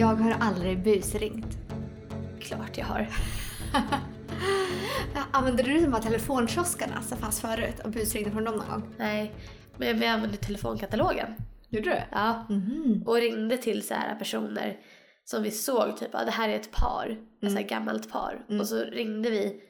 jag 0.00 0.06
har 0.06 0.30
aldrig 0.30 0.82
busringt. 0.82 1.58
Klart 2.40 2.78
jag 2.78 2.84
har. 2.84 3.08
Använde 5.32 5.62
du 5.62 5.80
de 5.80 5.92
här 5.92 6.00
telefonkioskarna 6.00 7.02
som 7.02 7.18
fanns 7.18 7.40
förut 7.40 7.80
och 7.84 7.90
busringde 7.90 8.30
från 8.30 8.44
dem 8.44 8.54
någon 8.54 8.68
gång? 8.68 8.94
Nej, 8.98 9.34
men 9.76 9.98
vi 9.98 10.06
använde 10.06 10.36
telefonkatalogen. 10.36 11.34
Gjorde 11.68 11.90
du? 11.90 11.96
Ja. 12.10 12.46
Mhm. 12.48 13.02
Och 13.06 13.16
ringde 13.16 13.56
till 13.56 13.86
så 13.86 13.94
här 13.94 14.14
personer 14.14 14.76
som 15.24 15.42
vi 15.42 15.50
såg 15.50 15.96
typ, 15.96 16.10
ja 16.12 16.24
det 16.24 16.30
här 16.30 16.48
är 16.48 16.56
ett 16.56 16.72
par, 16.72 17.18
ett 17.42 17.50
så 17.50 17.56
här 17.58 17.68
gammalt 17.68 18.12
par. 18.12 18.44
Och 18.60 18.66
så 18.66 18.84
ringde 18.84 19.30
vi 19.30 19.60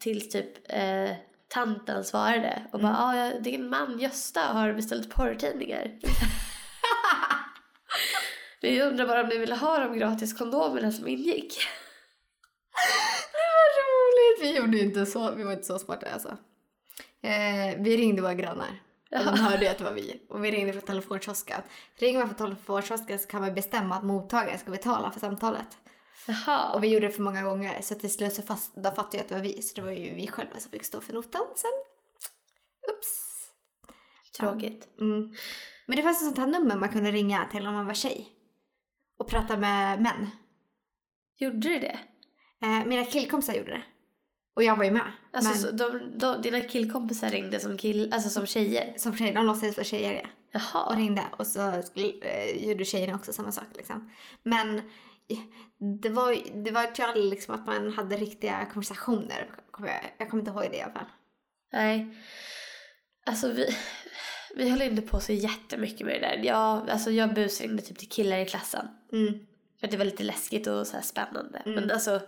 tills 0.00 0.28
typ 0.28 0.52
eh, 0.68 1.10
tanten 1.48 2.04
svarade 2.04 2.62
och 2.72 2.80
bara, 2.80 2.92
ja 2.92 3.16
ja, 3.16 3.40
din 3.40 3.68
man 3.68 3.98
Gösta 3.98 4.40
har 4.40 4.72
beställt 4.72 5.10
porrtidningar. 5.10 5.90
Vi 8.60 8.82
undrar 8.82 9.06
bara 9.06 9.22
om 9.22 9.28
ni 9.28 9.38
ville 9.38 9.54
ha 9.54 9.78
de 9.78 9.98
gratis 9.98 10.38
kondomerna 10.38 10.92
som 10.92 11.08
ingick. 11.08 11.58
Det 13.32 13.38
var 13.38 13.70
roligt! 13.82 14.42
Vi 14.42 14.56
gjorde 14.56 14.78
inte 14.78 15.06
så, 15.06 15.34
vi 15.34 15.42
var 15.44 15.52
inte 15.52 15.64
så 15.64 15.78
smarta 15.78 16.06
alltså. 16.12 16.28
Eh, 17.22 17.82
vi 17.82 17.96
ringde 17.96 18.22
våra 18.22 18.34
grannar. 18.34 18.82
Och 19.10 19.24
de 19.24 19.38
hörde 19.40 19.70
att 19.70 19.78
det 19.78 19.84
var 19.84 19.92
vi. 19.92 20.22
Och 20.28 20.44
vi 20.44 20.50
ringde 20.50 20.72
från 20.72 20.82
telefonkiosken. 20.82 21.60
Ringer 21.96 22.18
man 22.18 22.28
från 22.28 22.48
telefonkiosken 22.48 23.18
så 23.18 23.28
kan 23.28 23.40
man 23.40 23.54
bestämma 23.54 23.96
att 23.96 24.04
mottagaren 24.04 24.58
ska 24.58 24.70
betala 24.70 25.10
för 25.10 25.20
samtalet. 25.20 25.78
Jaha. 26.26 26.74
Och 26.74 26.84
vi 26.84 26.88
gjorde 26.88 27.06
det 27.06 27.12
för 27.12 27.22
många 27.22 27.42
gånger 27.42 27.82
så 27.82 27.94
till 27.94 28.12
slut 28.12 28.34
så 28.34 28.42
fast, 28.42 28.74
då 28.74 28.90
fattade 28.90 29.16
jag 29.16 29.22
att 29.22 29.28
det 29.28 29.34
var 29.34 29.42
vi. 29.42 29.62
Så 29.62 29.74
det 29.74 29.82
var 29.82 29.90
ju 29.90 30.14
vi 30.14 30.26
själva 30.26 30.58
som 30.58 30.70
fick 30.70 30.84
stå 30.84 31.00
för 31.00 31.12
notan 31.12 31.46
sen. 31.56 31.70
Ups! 32.90 33.30
Tråkigt. 34.38 34.88
Mm. 35.00 35.34
Men 35.86 35.96
det 35.96 36.02
fanns 36.02 36.22
ett 36.22 36.26
sånt 36.26 36.38
här 36.38 36.46
nummer 36.46 36.76
man 36.76 36.88
kunde 36.88 37.10
ringa 37.10 37.48
till 37.52 37.66
om 37.66 37.74
man 37.74 37.86
var 37.86 37.94
tjej. 37.94 38.39
Och 39.20 39.28
prata 39.28 39.56
med 39.56 40.02
män. 40.02 40.30
Gjorde 41.38 41.56
du 41.56 41.78
det? 41.78 41.98
Eh, 42.62 42.86
mina 42.86 43.04
killkompisar 43.04 43.54
gjorde 43.54 43.70
det. 43.70 43.82
Och 44.54 44.62
jag 44.62 44.76
var 44.76 44.84
ju 44.84 44.90
med. 44.90 45.12
Alltså 45.32 45.66
Men 45.66 45.76
de, 45.76 46.18
de, 46.18 46.42
dina 46.42 46.60
killkompisar 46.60 47.30
ringde 47.30 47.60
som 47.60 47.78
kill, 47.78 48.12
alltså 48.12 48.30
som 48.30 48.46
tjejer? 48.46 48.94
som 48.96 49.16
tjej, 49.16 49.32
de 49.32 49.46
låtsades 49.46 49.76
vara 49.76 49.84
tjejer. 49.84 50.34
Och 50.54 50.60
Jaha. 50.72 50.96
ringde 50.96 51.24
och 51.36 51.46
så 51.46 51.60
eh, 52.22 52.68
gjorde 52.68 52.84
tjejerna 52.84 53.14
också 53.14 53.32
samma 53.32 53.52
sak 53.52 53.66
liksom. 53.74 54.10
Men 54.42 54.82
det 56.02 56.08
var, 56.08 56.36
det 56.64 56.70
var 56.70 57.16
ju 57.16 57.22
liksom 57.30 57.54
att 57.54 57.66
man 57.66 57.92
hade 57.92 58.16
riktiga 58.16 58.66
konversationer. 58.72 59.50
Jag 60.18 60.30
kommer 60.30 60.42
inte 60.42 60.50
ihåg 60.50 60.70
det 60.70 60.76
i 60.76 60.82
alla 60.82 60.92
fall. 60.92 61.08
Nej. 61.72 62.16
Alltså 63.26 63.52
vi, 63.52 63.76
vi 64.56 64.70
höll 64.70 64.82
inte 64.82 65.02
på 65.02 65.20
så 65.20 65.32
jättemycket 65.32 66.06
med 66.06 66.14
det 66.14 66.20
där. 66.20 66.40
Jag, 66.44 66.90
alltså 66.90 67.10
jag 67.10 67.34
busringde 67.34 67.82
typ 67.82 67.98
till 67.98 68.08
killar 68.08 68.38
i 68.38 68.46
klassen. 68.46 68.88
Mm. 69.12 69.34
För 69.80 69.86
att 69.86 69.90
det 69.90 69.96
var 69.96 70.04
lite 70.04 70.22
läskigt 70.22 70.66
och 70.66 70.86
så 70.86 70.96
spännande. 71.02 71.58
Mm. 71.58 71.80
Men 71.80 71.90
alltså, 71.90 72.20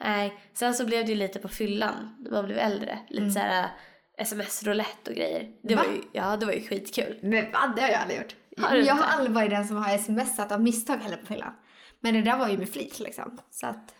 nej. 0.00 0.34
Sen 0.54 0.74
så 0.74 0.84
blev 0.86 1.04
det 1.06 1.12
ju 1.12 1.18
lite 1.18 1.38
på 1.38 1.48
fyllan 1.48 2.16
när 2.20 2.30
man 2.30 2.44
blev 2.44 2.58
äldre. 2.58 2.98
Lite 3.08 3.30
så 3.30 3.38
här 3.38 3.70
sms-roulette 4.18 5.10
och 5.10 5.16
grejer. 5.16 5.50
Det 5.62 5.74
var 5.74 5.84
Mm. 5.84 5.96
Va? 5.96 6.02
ju, 6.12 6.20
ja, 6.20 6.36
det 6.36 6.46
var 6.46 6.52
ju 6.52 6.62
skitkul. 6.62 7.18
Men 7.22 7.52
va? 7.52 7.72
Det 7.76 7.82
har 7.82 7.88
jag 7.88 8.00
aldrig 8.00 8.18
gjort. 8.18 8.36
Har 8.58 8.76
jag 8.76 8.94
har 8.94 9.04
aldrig 9.04 9.30
varit 9.30 9.50
den 9.50 9.68
som 9.68 9.76
har 9.76 9.98
smsat 9.98 10.52
av 10.52 10.62
misstag 10.62 10.96
heller 10.96 11.16
på 11.16 11.26
fyllan. 11.26 11.52
Men 12.00 12.14
det 12.14 12.22
där 12.22 12.36
var 12.38 12.48
ju 12.48 12.58
med 12.58 12.68
flit 12.68 13.00
liksom. 13.00 13.38
Så 13.50 13.66
att, 13.66 13.94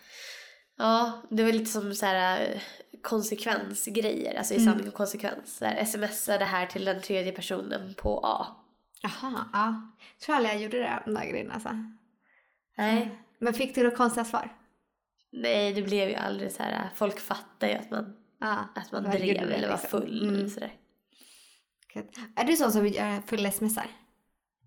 Ja, 0.82 1.22
det 1.30 1.42
var 1.44 1.52
lite 1.52 1.70
som 1.70 1.94
så 1.94 2.06
här 2.06 2.40
eh, 2.54 2.60
konsekvensgrejer. 3.02 4.38
Alltså 4.38 4.54
i 4.54 4.56
Mm. 4.56 4.72
sanning 4.72 4.88
och 4.88 4.94
konsekvens. 4.94 5.56
Så 5.56 5.64
här, 5.64 5.84
smsa 5.84 6.38
det 6.38 6.44
här 6.44 6.66
till 6.66 6.84
den 6.84 7.02
tredje 7.02 7.32
personen 7.32 7.94
på 7.98 8.20
A. 8.22 8.46
jaha, 9.02 9.44
ja. 9.52 9.90
Tror 10.24 10.36
aldrig 10.36 10.54
jag 10.54 10.62
gjorde 10.62 10.78
det, 10.78 11.02
de 11.04 11.14
där 11.14 11.24
grejerna 11.26 11.54
alltså. 11.54 11.70
Nej. 12.78 13.18
Men 13.38 13.54
fick 13.54 13.74
du 13.74 13.82
några 13.82 13.96
konstiga 13.96 14.24
svar? 14.24 14.56
Nej, 15.32 15.72
det 15.72 15.82
blev 15.82 16.08
ju 16.08 16.14
aldrig 16.14 16.52
så 16.52 16.62
här. 16.62 16.88
Folk 16.94 17.20
fattar 17.20 17.68
ju 17.68 17.74
att 17.74 17.90
man, 17.90 18.16
Ja. 18.40 18.56
att 18.74 18.92
man 18.92 19.02
drev 19.02 19.36
eller 19.36 19.68
var 19.68 19.76
liksom? 19.80 20.00
full 20.00 20.22
Mm. 20.28 20.34
eller. 20.56 20.72
Gött. 21.94 22.16
Är 22.36 22.44
du 22.44 22.56
sån 22.56 22.72
som 22.72 22.86
gör 22.86 23.20
fulla 23.26 23.50
smsar? 23.50 23.86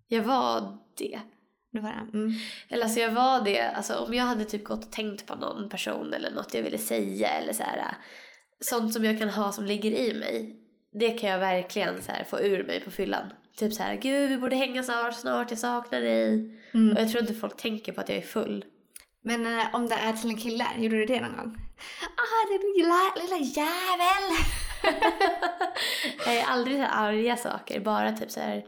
Jag 0.07 0.23
var 0.23 0.77
det. 0.97 1.19
Mm. 1.79 2.33
Eller 2.69 2.83
alltså 2.83 2.99
jag 2.99 3.11
var 3.11 3.41
det, 3.41 3.61
alltså 3.61 3.95
om 3.95 4.13
jag 4.13 4.23
hade 4.23 4.45
typ 4.45 4.63
gått 4.63 4.85
och 4.85 4.91
tänkt 4.91 5.25
på 5.25 5.35
någon 5.35 5.69
person 5.69 6.13
eller 6.13 6.31
något 6.31 6.53
jag 6.53 6.63
ville 6.63 6.77
säga 6.77 7.29
eller 7.29 7.53
så 7.53 7.63
här. 7.63 7.97
Sånt 8.59 8.93
som 8.93 9.05
jag 9.05 9.19
kan 9.19 9.29
ha 9.29 9.51
som 9.51 9.65
ligger 9.65 9.91
i 9.91 10.13
mig. 10.19 10.55
Det 10.99 11.09
kan 11.09 11.29
jag 11.29 11.39
verkligen 11.39 12.01
så 12.01 12.11
här 12.11 12.23
få 12.23 12.39
ur 12.39 12.63
mig 12.63 12.79
på 12.79 12.91
fyllan. 12.91 13.25
Typ 13.57 13.73
så 13.73 13.83
här, 13.83 13.95
gud 13.95 14.29
vi 14.29 14.37
borde 14.37 14.55
hänga 14.55 14.83
snart, 14.83 15.15
snart, 15.15 15.49
jag 15.49 15.59
saknar 15.59 16.01
dig. 16.01 16.27
Mm. 16.73 16.95
Och 16.95 17.01
jag 17.01 17.11
tror 17.11 17.21
inte 17.21 17.33
folk 17.33 17.57
tänker 17.57 17.91
på 17.91 18.01
att 18.01 18.09
jag 18.09 18.17
är 18.17 18.21
full. 18.21 18.65
Men 19.23 19.59
eh, 19.59 19.75
om 19.75 19.87
det 19.87 19.95
är 19.95 20.13
till 20.13 20.29
en 20.29 20.37
kille, 20.37 20.65
gjorde 20.77 20.97
du 20.97 21.05
det 21.05 21.21
någon 21.21 21.37
gång? 21.37 21.57
Ah, 22.17 22.47
det 22.49 22.79
lilla, 22.79 23.13
lilla 23.15 23.45
jävel! 23.45 24.37
Jag 26.25 26.35
är 26.35 26.45
aldrig 26.45 26.75
så 26.75 26.81
här 26.81 27.07
arga 27.07 27.37
saker, 27.37 27.79
bara 27.79 28.11
typ 28.11 28.31
så 28.31 28.39
här, 28.39 28.65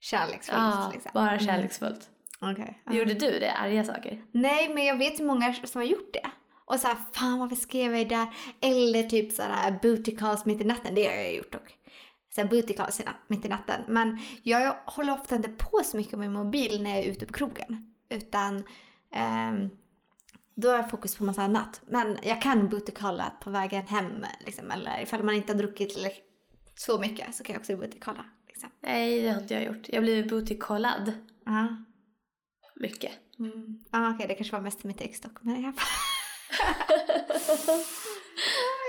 Kärleksfullt 0.00 0.58
ja, 0.58 0.90
liksom. 0.92 1.10
bara 1.14 1.38
kärleksfullt. 1.38 2.08
Okej. 2.40 2.82
ja. 2.86 2.92
Gjorde 2.92 3.14
du 3.14 3.38
det, 3.38 3.52
arga 3.52 3.84
saker? 3.84 4.22
Nej, 4.32 4.74
men 4.74 4.84
jag 4.84 4.98
vet 4.98 5.20
ju 5.20 5.24
många 5.24 5.54
som 5.54 5.80
har 5.80 5.86
gjort 5.86 6.12
det. 6.12 6.30
Och 6.64 6.80
så 6.80 6.88
här, 6.88 6.96
fan 7.12 7.38
varför 7.38 7.56
skrev 7.56 7.96
jag 7.96 8.08
det 8.08 8.14
där? 8.14 8.26
Eller 8.60 9.02
typ 9.02 9.32
så 9.32 9.42
här 9.42 9.78
booty 9.82 10.16
calls 10.16 10.44
mitt 10.44 10.60
i 10.60 10.64
natten. 10.64 10.94
Det 10.94 11.06
har 11.06 11.14
jag 11.14 11.34
gjort 11.34 11.52
dock. 11.52 11.76
Så 12.34 12.40
här 12.40 12.48
booty 12.48 12.74
calls 12.74 13.02
mitt 13.28 13.44
i 13.44 13.48
natten. 13.48 13.80
Men 13.88 14.18
jag 14.42 14.76
håller 14.84 15.12
ofta 15.12 15.36
inte 15.36 15.48
på 15.48 15.80
så 15.84 15.96
mycket 15.96 16.18
med 16.18 16.30
min 16.30 16.44
mobil 16.44 16.82
när 16.82 16.90
jag 16.90 16.98
är 16.98 17.10
ute 17.10 17.26
på 17.26 17.32
krogen. 17.32 17.94
Utan 18.08 18.64
ehm, 19.12 19.70
då 20.54 20.68
har 20.68 20.76
jag 20.76 20.90
fokus 20.90 21.16
på 21.16 21.24
massa 21.24 21.42
annat. 21.42 21.80
Men 21.86 22.18
jag 22.22 22.42
kan 22.42 22.68
booty 22.68 22.92
calla 22.92 23.32
på 23.42 23.50
vägen 23.50 23.86
hem. 23.86 24.24
Liksom, 24.46 24.70
eller 24.70 25.02
ifall 25.02 25.22
man 25.22 25.34
inte 25.34 25.52
har 25.52 25.58
druckit 25.58 25.98
så 26.74 26.98
mycket 26.98 27.34
så 27.34 27.44
kan 27.44 27.52
jag 27.52 27.60
också 27.60 27.76
booty 27.76 27.98
calla. 28.00 28.24
Liksom. 28.48 28.70
Nej, 28.80 29.22
det 29.22 29.30
har 29.30 29.40
inte 29.40 29.54
jag 29.54 29.64
gjort. 29.64 29.88
Jag 29.88 30.02
blev 30.02 30.28
bootykollad. 30.28 31.12
Ja. 31.44 31.76
Mycket. 32.80 33.12
Mm. 33.38 33.78
Ah, 33.90 34.10
Okej, 34.10 34.26
det 34.28 34.34
kanske 34.34 34.56
var 34.56 34.62
mest 34.62 34.84
mitt 34.84 35.00
ex 35.00 35.20
dock. 35.20 35.32
Men 35.40 35.62
jag... 35.62 35.72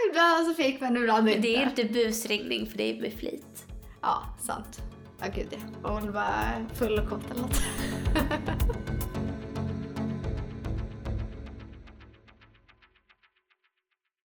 ibland 0.10 0.48
så 0.48 0.54
fick 0.54 0.82
man, 0.82 0.98
ibland 0.98 1.30
inte. 1.30 1.40
Men 1.40 1.42
det 1.42 1.56
är 1.56 1.64
inte 1.64 1.84
busringning 1.84 2.68
för 2.68 2.78
det 2.78 2.84
är 2.84 3.02
med 3.02 3.14
flit. 3.14 3.66
Ja, 4.02 4.38
sant. 4.40 4.82
Ja, 5.20 5.26
gud 5.36 5.48
ja. 5.52 5.58
Man 5.82 6.12
var 6.12 6.66
full 6.76 7.00
och 7.00 7.10
kåt 7.10 7.32
eller 7.32 7.42
något. 7.42 7.62